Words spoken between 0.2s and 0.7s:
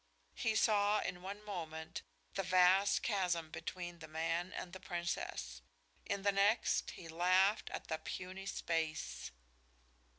He